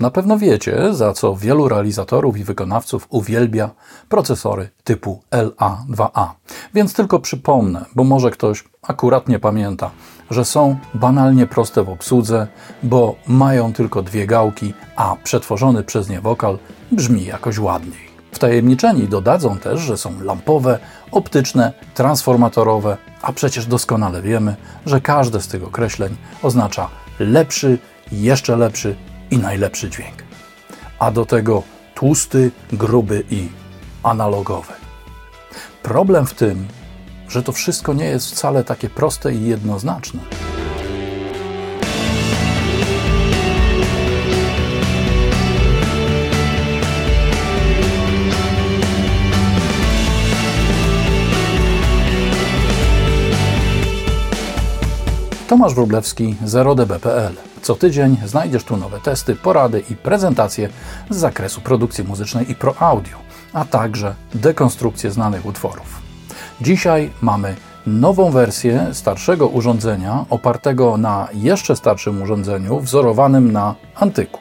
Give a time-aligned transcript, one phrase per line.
[0.00, 3.70] Na pewno wiecie, za co wielu realizatorów i wykonawców uwielbia
[4.08, 6.28] procesory typu LA2A.
[6.74, 9.90] Więc tylko przypomnę, bo może ktoś akurat nie pamięta,
[10.30, 12.46] że są banalnie proste w obsłudze,
[12.82, 16.58] bo mają tylko dwie gałki, a przetworzony przez nie wokal
[16.92, 18.10] brzmi jakoś ładniej.
[18.32, 20.78] Wtajemniczeni dodadzą też, że są lampowe,
[21.12, 24.56] optyczne, transformatorowe, a przecież doskonale wiemy,
[24.86, 26.88] że każde z tych określeń oznacza
[27.18, 27.78] lepszy,
[28.12, 28.96] jeszcze lepszy
[29.30, 30.22] i najlepszy dźwięk.
[30.98, 31.62] A do tego
[31.94, 33.48] tłusty, gruby i
[34.02, 34.72] analogowy.
[35.82, 36.68] Problem w tym,
[37.28, 40.20] że to wszystko nie jest wcale takie proste i jednoznaczne.
[55.48, 57.49] Tomasz Wróblewski, 0db.pl.
[57.62, 60.68] Co tydzień znajdziesz tu nowe testy, porady i prezentacje
[61.10, 63.16] z zakresu produkcji muzycznej i pro audio,
[63.52, 66.02] a także dekonstrukcję znanych utworów.
[66.60, 74.40] Dzisiaj mamy nową wersję starszego urządzenia opartego na jeszcze starszym urządzeniu wzorowanym na antyku.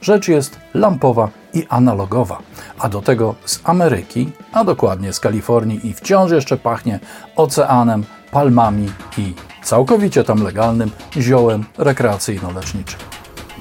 [0.00, 2.38] Rzecz jest lampowa i analogowa,
[2.78, 7.00] a do tego z Ameryki, a dokładnie z Kalifornii i wciąż jeszcze pachnie
[7.36, 9.34] oceanem, palmami i
[9.64, 12.98] całkowicie tam legalnym ziołem rekreacyjno-leczniczym.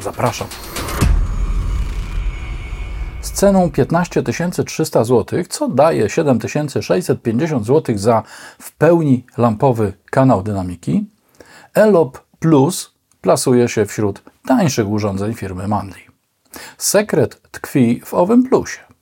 [0.01, 0.47] Zapraszam.
[3.21, 4.23] Z ceną 15
[4.65, 8.23] 300 zł, co daje 7650 zł za
[8.59, 11.05] w pełni lampowy kanał dynamiki,
[11.73, 16.03] Elop Plus plasuje się wśród tańszych urządzeń firmy Manley.
[16.77, 18.92] Sekret tkwi w owym plusie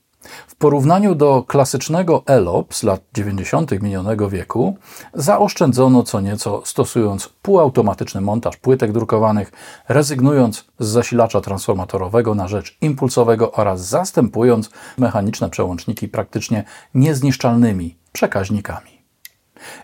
[0.62, 3.82] porównaniu do klasycznego ELOP z lat 90.
[3.82, 4.78] minionego wieku
[5.14, 9.52] zaoszczędzono co nieco stosując półautomatyczny montaż płytek drukowanych,
[9.90, 19.02] rezygnując z zasilacza transformatorowego na rzecz impulsowego oraz zastępując mechaniczne przełączniki praktycznie niezniszczalnymi przekaźnikami.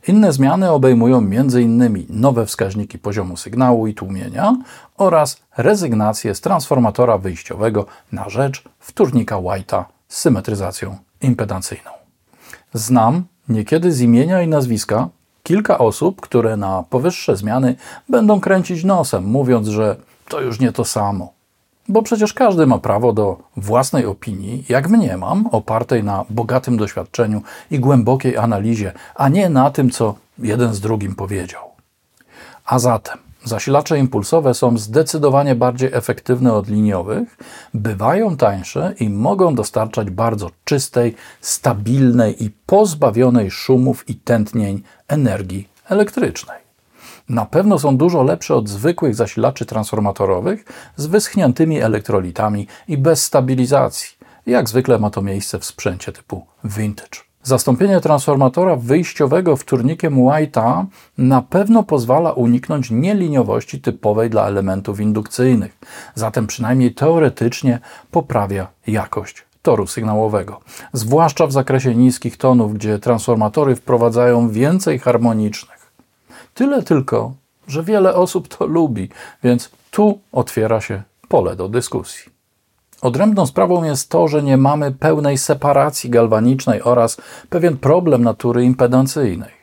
[0.07, 2.05] Inne zmiany obejmują m.in.
[2.09, 4.55] nowe wskaźniki poziomu sygnału i tłumienia
[4.97, 11.91] oraz rezygnację z transformatora wyjściowego na rzecz wtórnika White'a symetryzacją impedancyjną.
[12.73, 15.09] Znam niekiedy z imienia i nazwiska
[15.43, 17.75] kilka osób, które na powyższe zmiany
[18.09, 19.95] będą kręcić nosem, mówiąc, że
[20.29, 21.33] to już nie to samo.
[21.89, 27.41] Bo przecież każdy ma prawo do własnej opinii, jak mnie mam, opartej na bogatym doświadczeniu
[27.71, 31.63] i głębokiej analizie, a nie na tym, co jeden z drugim powiedział.
[32.65, 37.37] A zatem, Zasilacze impulsowe są zdecydowanie bardziej efektywne od liniowych,
[37.73, 46.57] bywają tańsze i mogą dostarczać bardzo czystej, stabilnej i pozbawionej szumów i tętnień energii elektrycznej.
[47.29, 50.65] Na pewno są dużo lepsze od zwykłych zasilaczy transformatorowych
[50.95, 57.26] z wyschniętymi elektrolitami i bez stabilizacji, jak zwykle ma to miejsce w sprzęcie typu vintage.
[57.47, 60.85] Zastąpienie transformatora wyjściowego wtórnikiem White'a
[61.17, 65.77] na pewno pozwala uniknąć nieliniowości typowej dla elementów indukcyjnych,
[66.15, 67.79] zatem przynajmniej teoretycznie
[68.11, 70.59] poprawia jakość toru sygnałowego,
[70.93, 75.91] zwłaszcza w zakresie niskich tonów, gdzie transformatory wprowadzają więcej harmonicznych.
[76.53, 77.33] Tyle tylko,
[77.67, 79.09] że wiele osób to lubi,
[79.43, 82.36] więc tu otwiera się pole do dyskusji.
[83.01, 87.17] Odrębną sprawą jest to, że nie mamy pełnej separacji galwanicznej oraz
[87.49, 89.57] pewien problem natury impedancyjnej.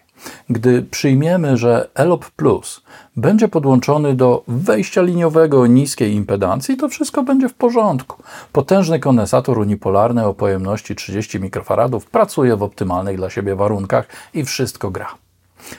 [0.50, 2.80] Gdy przyjmiemy, że ELOP Plus
[3.16, 8.22] będzie podłączony do wejścia liniowego niskiej impedancji, to wszystko będzie w porządku.
[8.52, 14.90] Potężny kondensator unipolarny o pojemności 30 mikrofaradów pracuje w optymalnych dla siebie warunkach i wszystko
[14.90, 15.08] gra.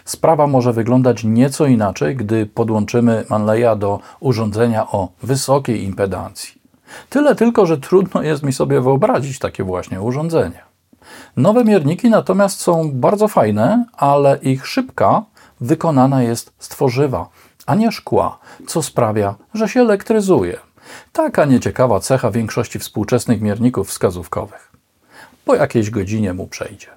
[0.05, 6.64] Sprawa może wyglądać nieco inaczej, gdy podłączymy Manleya do urządzenia o wysokiej impedancji.
[7.09, 10.61] Tyle tylko, że trudno jest mi sobie wyobrazić takie właśnie urządzenie.
[11.37, 15.23] Nowe mierniki natomiast są bardzo fajne, ale ich szybka
[15.61, 17.29] wykonana jest z tworzywa,
[17.65, 20.57] a nie szkła, co sprawia, że się elektryzuje.
[21.13, 24.71] Taka nieciekawa cecha większości współczesnych mierników wskazówkowych.
[25.45, 26.87] Po jakiejś godzinie mu przejdzie.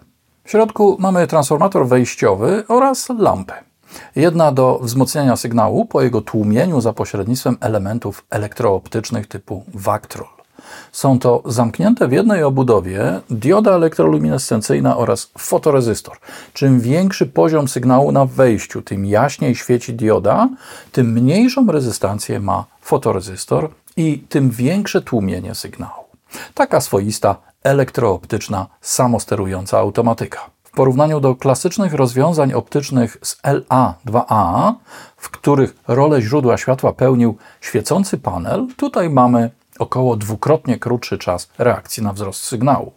[0.45, 3.68] W środku mamy transformator wejściowy oraz lampy.
[4.17, 10.29] Jedna do wzmocnienia sygnału po jego tłumieniu za pośrednictwem elementów elektrooptycznych typu Vactrol.
[10.93, 16.17] Są to zamknięte w jednej obudowie dioda elektroluminescencyjna oraz fotorezystor.
[16.53, 20.49] Czym większy poziom sygnału na wejściu, tym jaśniej świeci dioda,
[20.93, 26.05] tym mniejszą rezystancję ma fotorezystor i tym większe tłumienie sygnału.
[26.55, 34.75] Taka swoista elektrooptyczna samosterująca automatyka porównaniu do klasycznych rozwiązań optycznych z LA2A,
[35.17, 42.03] w których rolę źródła światła pełnił świecący panel, tutaj mamy około dwukrotnie krótszy czas reakcji
[42.03, 42.93] na wzrost sygnału.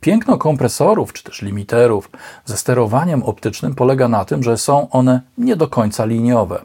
[0.00, 2.10] Piękno kompresorów czy też limiterów
[2.44, 6.64] ze sterowaniem optycznym polega na tym, że są one nie do końca liniowe.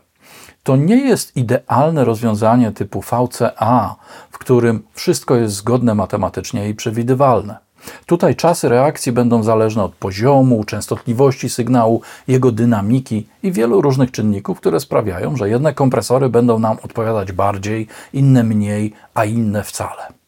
[0.64, 3.96] To nie jest idealne rozwiązanie typu VCA,
[4.32, 7.69] w którym wszystko jest zgodne matematycznie i przewidywalne.
[8.06, 14.58] Tutaj czasy reakcji będą zależne od poziomu, częstotliwości sygnału, jego dynamiki i wielu różnych czynników,
[14.58, 20.20] które sprawiają, że jedne kompresory będą nam odpowiadać bardziej, inne mniej, a inne wcale.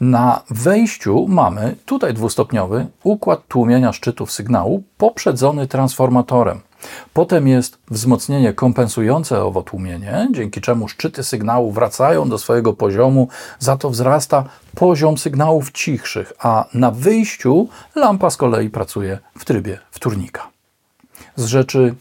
[0.00, 6.60] Na wejściu mamy tutaj dwustopniowy układ tłumienia szczytów sygnału poprzedzony transformatorem.
[7.12, 13.76] Potem jest wzmocnienie kompensujące owo tłumienie, dzięki czemu szczyty sygnału wracają do swojego poziomu, za
[13.76, 14.44] to wzrasta
[14.74, 20.48] poziom sygnałów cichszych, a na wyjściu lampa z kolei pracuje w trybie wtórnika.
[21.36, 21.94] Z rzeczy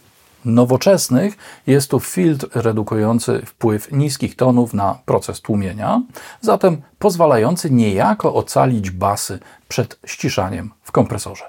[0.46, 1.38] nowoczesnych
[1.68, 6.02] jest tu filtr redukujący wpływ niskich tonów na proces tłumienia,
[6.42, 11.44] zatem pozwalający niejako ocalić basy przed ściszaniem w kompresorze.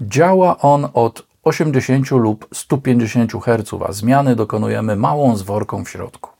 [0.00, 6.30] Działa on od 80 lub 150 Hz, a zmiany dokonujemy małą zworką w środku.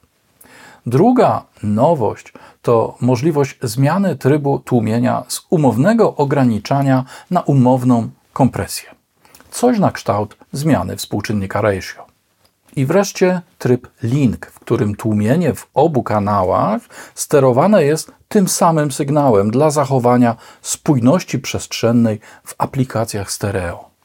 [0.86, 2.32] Druga nowość
[2.62, 8.88] to możliwość zmiany trybu tłumienia z umownego ograniczania na umowną kompresję.
[9.50, 12.06] Coś na kształt zmiany współczynnika ratio.
[12.76, 16.82] I wreszcie tryb link, w którym tłumienie w obu kanałach
[17.14, 23.95] sterowane jest tym samym sygnałem dla zachowania spójności przestrzennej w aplikacjach stereo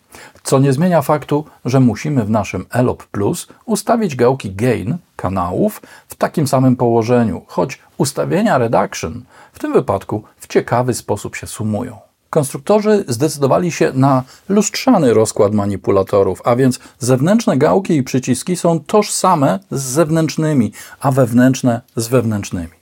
[0.43, 6.15] co nie zmienia faktu, że musimy w naszym ELOP Plus ustawić gałki gain kanałów w
[6.15, 9.23] takim samym położeniu, choć ustawienia reduction
[9.53, 11.97] w tym wypadku w ciekawy sposób się sumują.
[12.29, 19.59] Konstruktorzy zdecydowali się na lustrzany rozkład manipulatorów, a więc zewnętrzne gałki i przyciski są tożsame
[19.71, 22.80] z zewnętrznymi, a wewnętrzne z wewnętrznymi.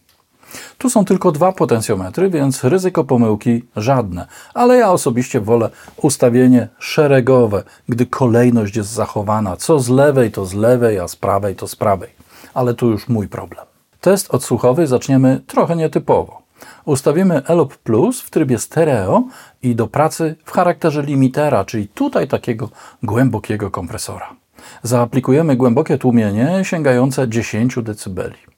[0.78, 7.64] Tu są tylko dwa potencjometry, więc ryzyko pomyłki żadne, ale ja osobiście wolę ustawienie szeregowe,
[7.90, 11.76] gdy kolejność jest zachowana, co z lewej to z lewej, a z prawej to z
[11.76, 12.10] prawej.
[12.54, 13.66] Ale tu już mój problem.
[14.02, 16.42] Test odsłuchowy zaczniemy trochę nietypowo.
[16.86, 19.24] Ustawimy ELOP Plus w trybie stereo
[19.64, 22.70] i do pracy w charakterze limitera, czyli tutaj takiego
[23.04, 24.36] głębokiego kompresora.
[24.84, 28.49] Zaaplikujemy głębokie tłumienie sięgające 10 dB.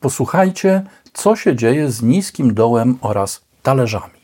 [0.00, 0.82] Posłuchajcie,
[1.12, 4.16] co się dzieje z niskim dołem oraz talerzami.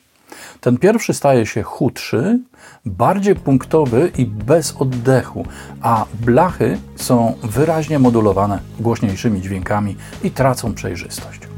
[0.60, 2.38] Ten pierwszy staje się chudszy,
[2.84, 5.46] bardziej punktowy i bez oddechu,
[5.80, 11.51] a blachy są wyraźnie modulowane głośniejszymi dźwiękami i tracą przejrzystość.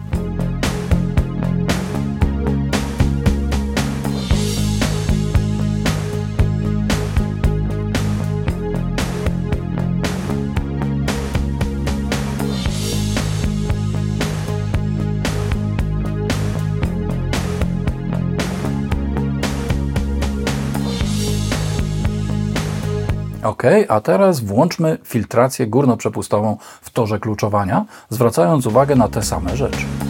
[23.44, 30.03] Ok, a teraz włączmy filtrację górnoprzepustową w torze kluczowania, zwracając uwagę na te same rzeczy.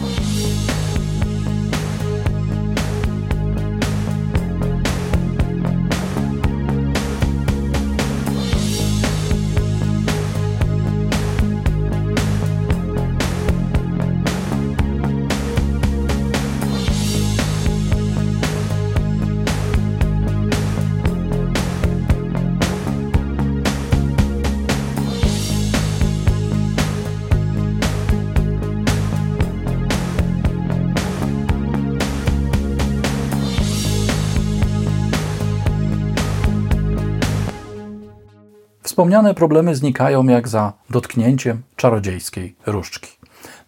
[38.95, 43.11] Wspomniane problemy znikają jak za dotknięciem czarodziejskiej różdżki.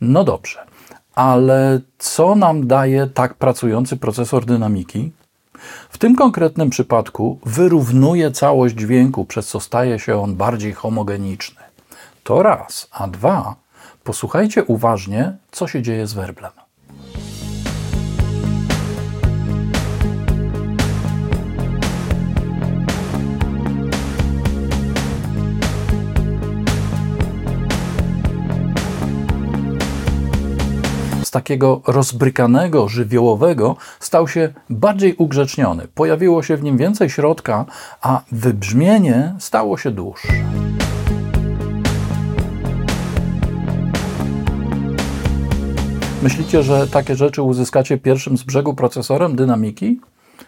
[0.02, 0.60] No dobrze,
[1.16, 5.12] ale co nam daje tak pracujący procesor dynamiki?
[5.90, 11.62] W tym konkretnym przypadku wyrównuje całość dźwięku, przez co staje się on bardziej homogeniczny.
[12.24, 13.56] To raz, a dwa,
[14.04, 16.52] posłuchajcie uważnie, co się dzieje z werblem.
[31.38, 35.88] Takiego rozbrykanego, żywiołowego stał się bardziej ugrzeczniony.
[35.96, 37.66] Pojawiło się w nim więcej środka,
[38.02, 40.34] a wybrzmienie stało się dłuższe.
[46.24, 50.02] Myślicie, że takie rzeczy uzyskacie pierwszym z brzegu procesorem dynamiki?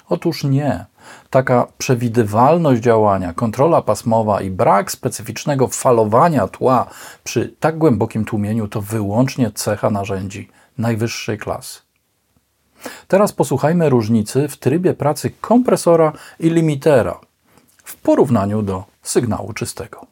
[0.10, 0.86] Otóż nie.
[1.29, 6.86] Taka przewidywalność działania, kontrola pasmowa i brak specyficznego falowania tła
[7.24, 10.50] przy tak głębokim tłumieniu to wyłącznie cecha narzędzi
[10.80, 11.80] najwyższej klasy.
[13.08, 17.20] Teraz posłuchajmy różnicy w trybie pracy kompresora i limitera
[17.84, 20.06] w porównaniu do sygnału czystego.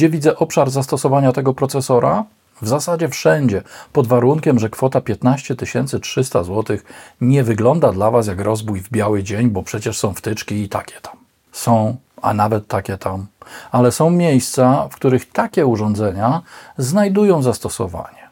[0.00, 2.24] Gdzie widzę obszar zastosowania tego procesora?
[2.62, 5.56] W zasadzie wszędzie, pod warunkiem, że kwota 15
[6.00, 6.78] 300 zł
[7.20, 10.94] nie wygląda dla Was jak rozbój w biały dzień, bo przecież są wtyczki i takie
[11.02, 11.16] tam.
[11.52, 13.26] Są, a nawet takie tam.
[13.72, 16.42] Ale są miejsca, w których takie urządzenia
[16.78, 18.29] znajdują zastosowanie.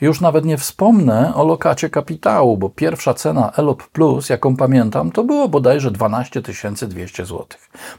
[0.00, 5.24] Już nawet nie wspomnę o lokacie kapitału, bo pierwsza cena ELOP Plus, jaką pamiętam, to
[5.24, 6.42] było bodajże 12
[6.82, 7.46] 200 zł.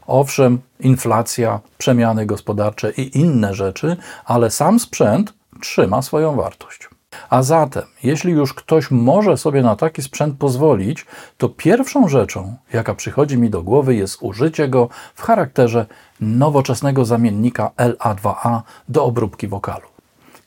[0.06, 6.88] Owszem, inflacja, przemiany gospodarcze i inne rzeczy, ale sam sprzęt trzyma swoją wartość.
[7.30, 11.06] A zatem, jeśli już ktoś może sobie na taki sprzęt pozwolić,
[11.38, 15.86] to pierwszą rzeczą, jaka przychodzi mi do głowy, jest użycie go w charakterze
[16.20, 19.91] nowoczesnego zamiennika LA2A do obróbki wokalu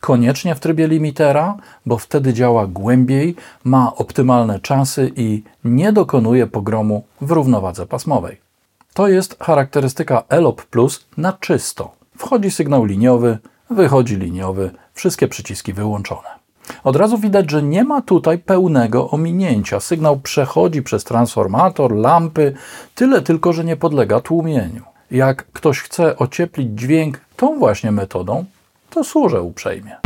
[0.05, 7.03] koniecznie w trybie limitera, bo wtedy działa głębiej, ma optymalne czasy i nie dokonuje pogromu
[7.21, 8.37] w równowadze pasmowej.
[8.93, 11.91] To jest charakterystyka ELOP Plus na czysto.
[12.17, 13.37] Wchodzi sygnał liniowy,
[13.69, 16.29] wychodzi liniowy, wszystkie przyciski wyłączone.
[16.83, 19.79] Od razu widać, że nie ma tutaj pełnego ominięcia.
[19.79, 22.53] Sygnał przechodzi przez transformator, lampy,
[22.95, 24.83] tyle tylko, że nie podlega tłumieniu.
[25.11, 28.45] Jak ktoś chce ocieplić dźwięk tą właśnie metodą,
[28.95, 30.04] to służę uprzejmie.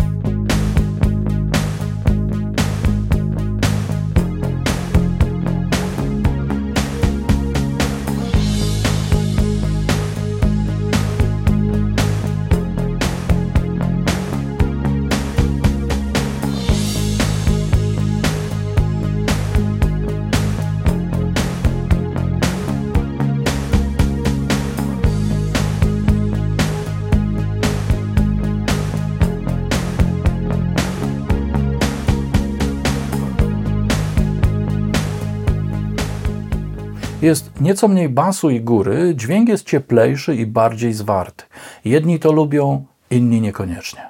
[37.22, 41.44] Jest nieco mniej basu i góry, dźwięk jest cieplejszy i bardziej zwarty.
[41.86, 44.10] Jedni to lubią, inni niekoniecznie.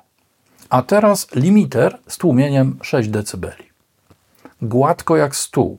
[0.70, 3.56] A teraz limiter z tłumieniem 6 dB.
[4.62, 5.78] Gładko jak stół,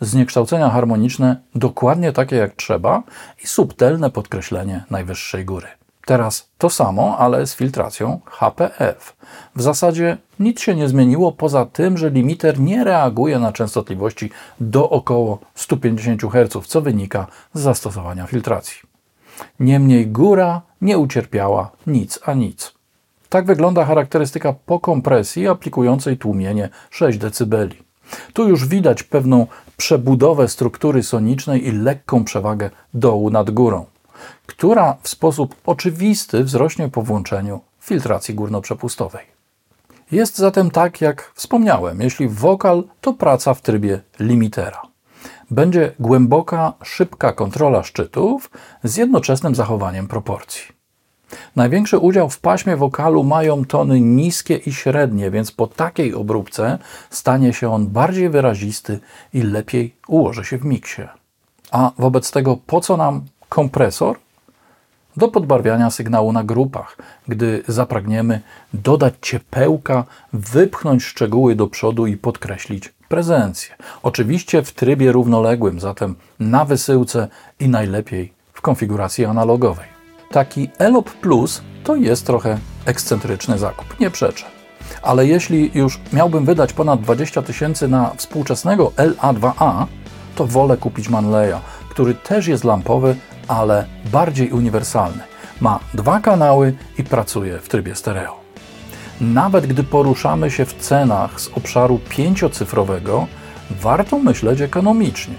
[0.00, 3.02] zniekształcenia harmoniczne dokładnie takie jak trzeba
[3.44, 5.66] i subtelne podkreślenie najwyższej góry.
[6.08, 9.16] Teraz to samo, ale z filtracją HPF.
[9.56, 14.90] W zasadzie nic się nie zmieniło poza tym, że limiter nie reaguje na częstotliwości do
[14.90, 18.80] około 150 Hz, co wynika z zastosowania filtracji.
[19.60, 22.74] Niemniej góra nie ucierpiała nic a nic.
[23.28, 27.68] Tak wygląda charakterystyka po kompresji aplikującej tłumienie 6 dB.
[28.32, 29.46] Tu już widać pewną
[29.76, 33.86] przebudowę struktury sonicznej i lekką przewagę dołu nad górą
[34.46, 39.26] która w sposób oczywisty wzrośnie po włączeniu filtracji górnoprzepustowej.
[40.12, 44.82] Jest zatem tak, jak wspomniałem, jeśli wokal to praca w trybie limitera.
[45.50, 48.50] Będzie głęboka, szybka kontrola szczytów
[48.84, 50.78] z jednoczesnym zachowaniem proporcji.
[51.56, 56.78] Największy udział w paśmie wokalu mają tony niskie i średnie, więc po takiej obróbce
[57.10, 59.00] stanie się on bardziej wyrazisty
[59.34, 61.02] i lepiej ułoży się w miksie.
[61.70, 63.24] A wobec tego po co nam
[63.58, 64.16] kompresor?
[65.16, 66.96] do podbarwiania sygnału na grupach,
[67.28, 68.40] gdy zapragniemy
[68.74, 73.74] dodać ciepełka, wypchnąć szczegóły do przodu i podkreślić prezencję.
[74.02, 77.28] Oczywiście w trybie równoległym, zatem na wysyłce
[77.60, 79.88] i najlepiej w konfiguracji analogowej.
[80.30, 84.44] Taki ELOP Plus to jest trochę ekscentryczny zakup, nie przeczę.
[85.02, 89.86] Ale jeśli już miałbym wydać ponad 20 tysięcy na współczesnego LA2A,
[90.34, 91.60] to wolę kupić Manleya,
[91.90, 93.16] który też jest lampowy,
[93.48, 95.22] ale bardziej uniwersalny.
[95.60, 98.40] ma dwa kanały i pracuje w trybie stereo.
[99.20, 103.26] Nawet gdy poruszamy się w cenach z obszaru pięciocyfrowego,
[103.70, 105.34] warto myśleć ekonomicznie,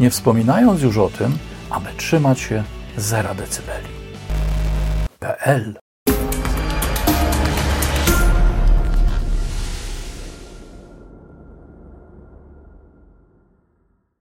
[0.00, 1.38] nie wspominając już o tym,
[1.70, 2.64] aby trzymać się
[2.96, 3.72] 0 dB.
[5.18, 5.85] PL